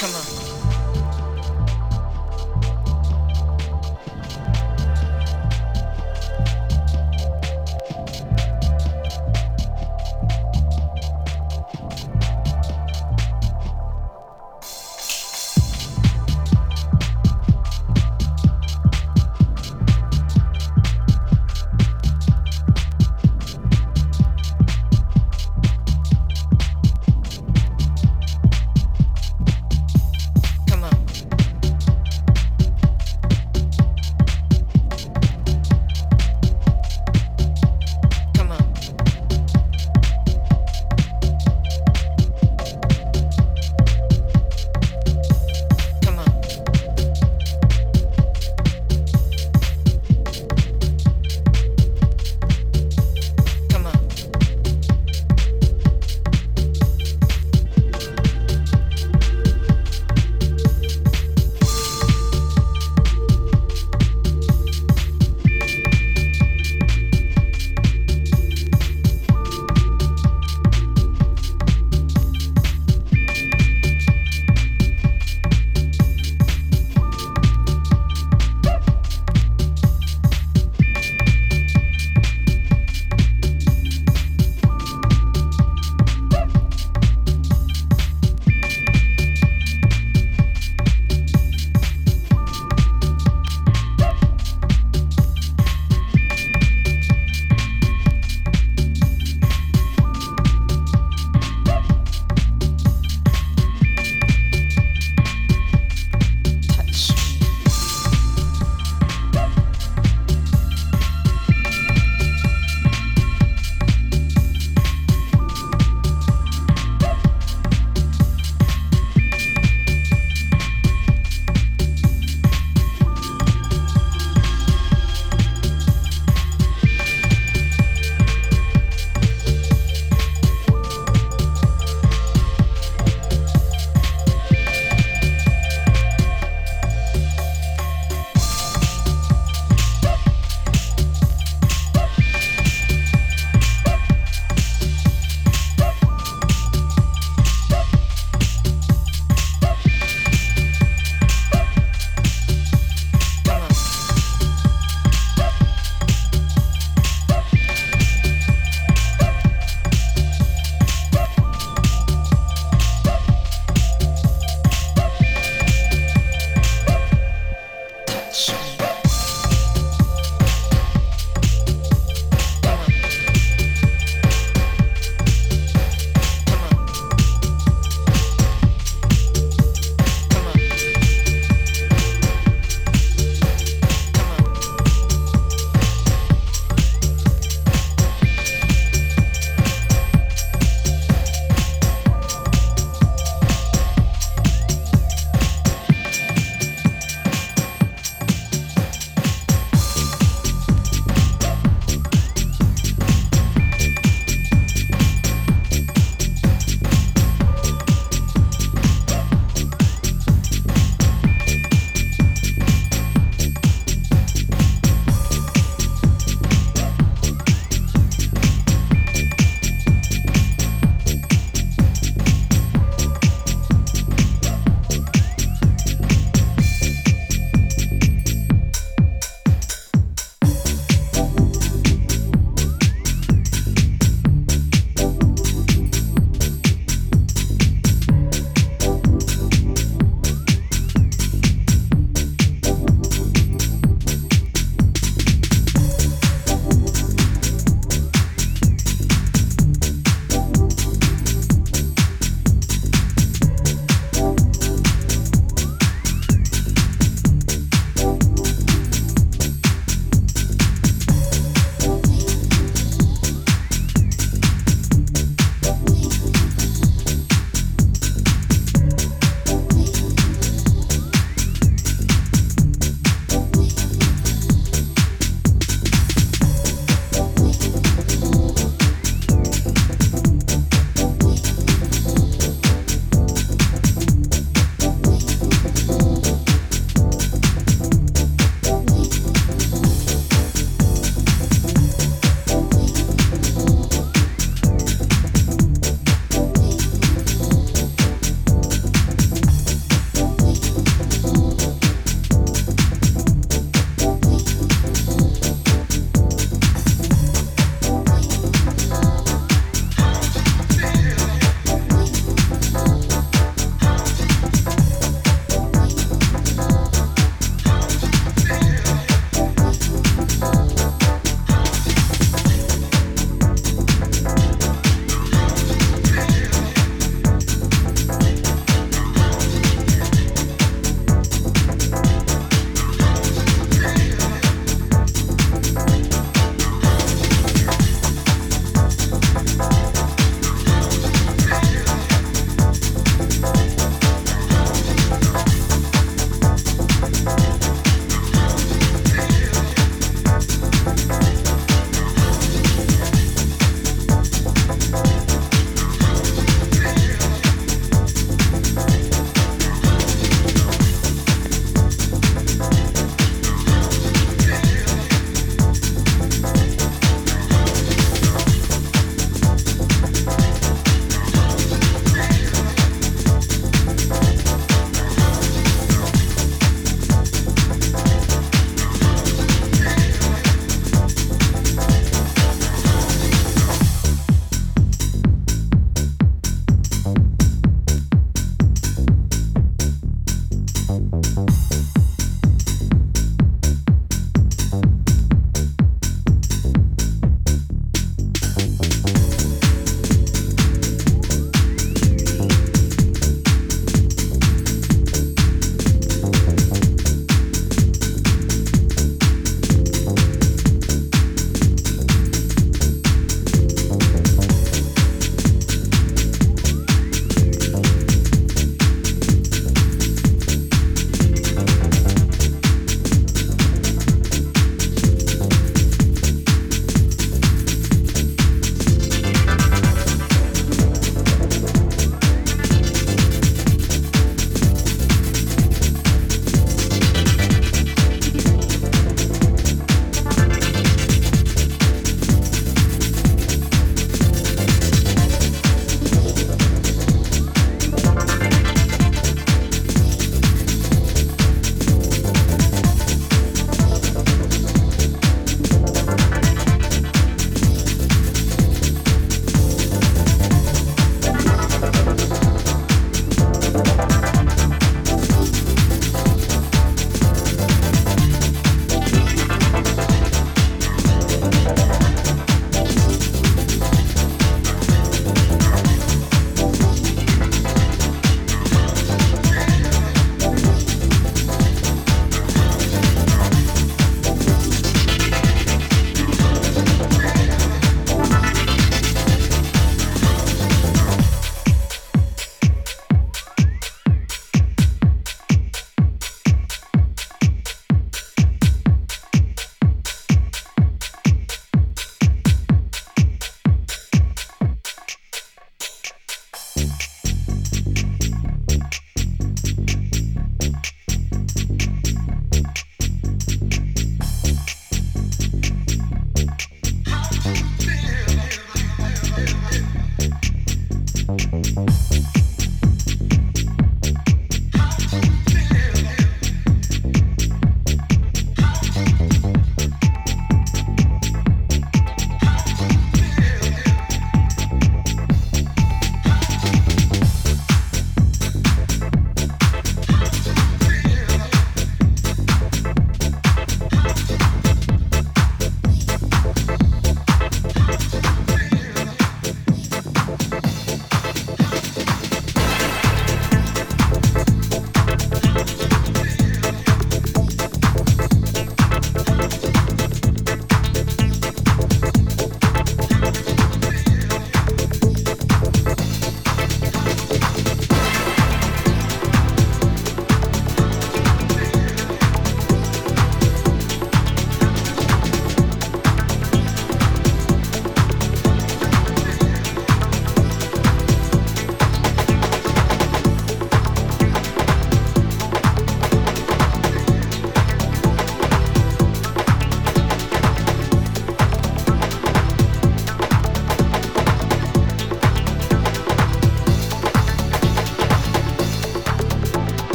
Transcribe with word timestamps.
Come 0.00 0.14
on. 0.14 0.39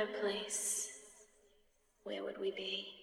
another 0.00 0.18
place, 0.18 0.88
where 2.04 2.22
would 2.22 2.38
we 2.38 2.52
be? 2.52 3.00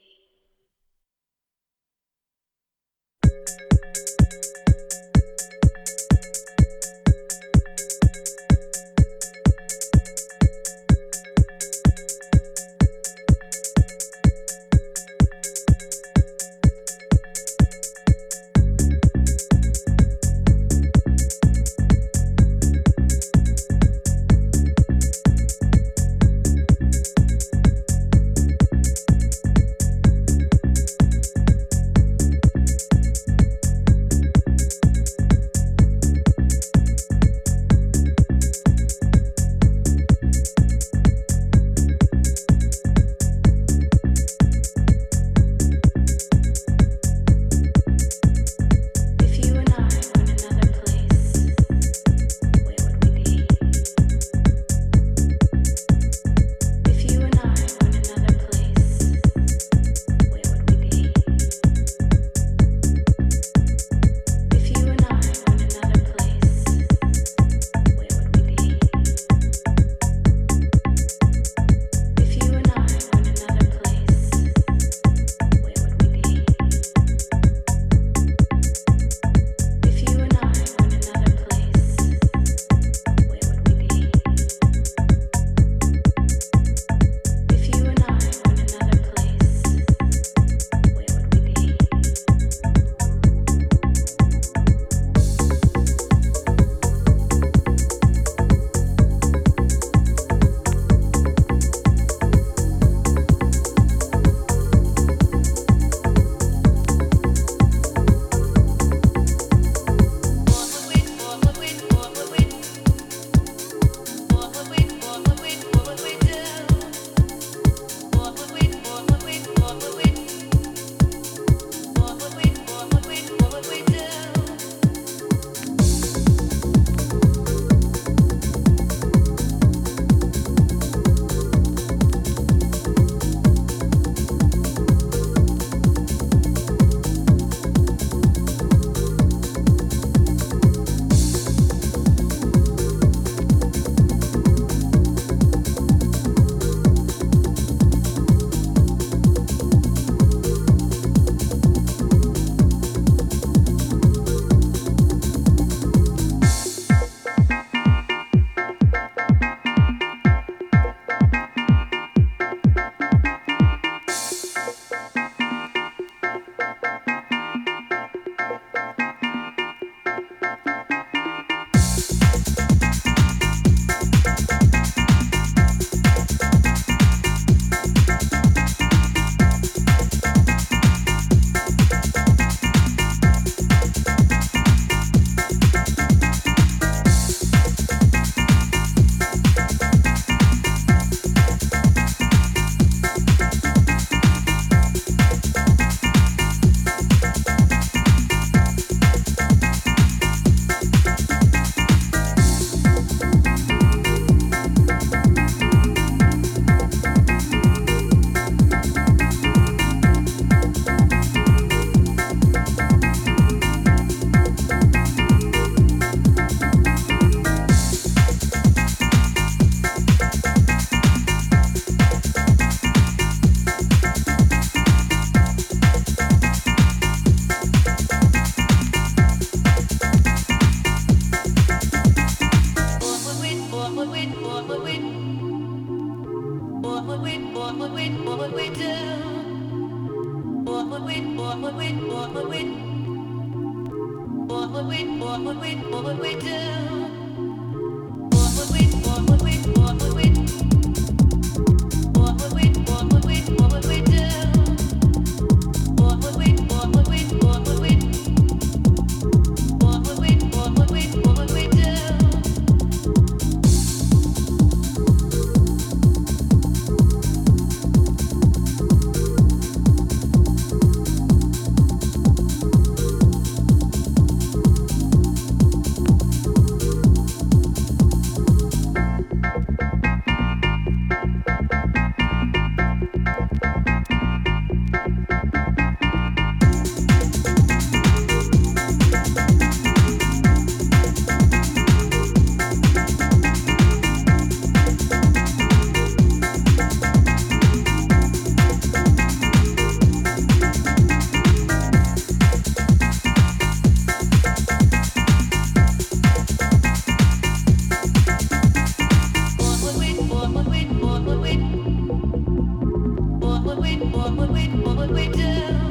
what 314.00 314.34
would 314.36 314.52
we, 314.52 314.68
what 314.68 314.98
would 314.98 315.12
we 315.12 315.30
do? 315.30 315.87